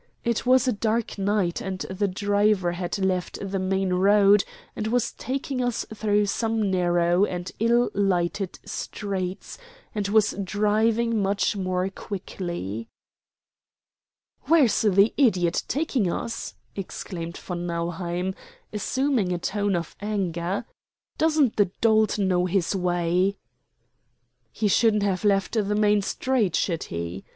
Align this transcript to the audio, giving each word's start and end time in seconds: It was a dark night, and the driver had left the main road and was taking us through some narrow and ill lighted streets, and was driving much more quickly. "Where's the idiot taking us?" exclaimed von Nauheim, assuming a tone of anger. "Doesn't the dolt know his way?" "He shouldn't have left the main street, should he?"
It 0.23 0.47
was 0.47 0.67
a 0.67 0.71
dark 0.71 1.19
night, 1.19 1.61
and 1.61 1.77
the 1.81 2.07
driver 2.07 2.71
had 2.71 2.97
left 2.97 3.37
the 3.39 3.59
main 3.59 3.93
road 3.93 4.43
and 4.75 4.87
was 4.87 5.11
taking 5.11 5.63
us 5.63 5.85
through 5.93 6.25
some 6.25 6.71
narrow 6.71 7.23
and 7.25 7.51
ill 7.59 7.91
lighted 7.93 8.57
streets, 8.65 9.59
and 9.93 10.07
was 10.07 10.33
driving 10.43 11.21
much 11.21 11.55
more 11.55 11.87
quickly. 11.89 12.87
"Where's 14.45 14.81
the 14.81 15.13
idiot 15.17 15.65
taking 15.67 16.11
us?" 16.11 16.55
exclaimed 16.75 17.37
von 17.37 17.67
Nauheim, 17.67 18.33
assuming 18.73 19.31
a 19.31 19.37
tone 19.37 19.75
of 19.75 19.95
anger. 20.01 20.65
"Doesn't 21.19 21.57
the 21.57 21.65
dolt 21.79 22.17
know 22.17 22.47
his 22.47 22.75
way?" 22.75 23.37
"He 24.51 24.67
shouldn't 24.67 25.03
have 25.03 25.23
left 25.23 25.51
the 25.53 25.75
main 25.75 26.01
street, 26.01 26.55
should 26.55 26.85
he?" 26.85 27.23